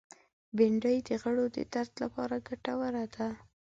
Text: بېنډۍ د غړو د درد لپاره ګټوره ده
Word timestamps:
بېنډۍ 0.55 0.97
د 1.07 1.09
غړو 1.21 1.45
د 1.55 1.57
درد 1.73 1.91
لپاره 2.03 2.35
ګټوره 2.47 3.03
ده 3.15 3.27